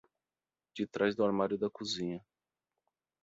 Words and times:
De 0.73 0.87
trás 0.87 1.15
do 1.15 1.23
armário 1.23 1.59
da 1.59 1.69
cozinha. 1.69 2.25